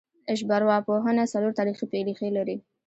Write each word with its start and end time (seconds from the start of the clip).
ژبارواپوهنه 0.39 1.23
څلور 1.33 1.51
تاریخي 1.59 1.85
ریښې 2.07 2.29
لري 2.37 2.57